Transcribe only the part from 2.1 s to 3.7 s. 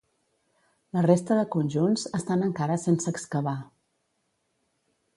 estan encara sense excavar.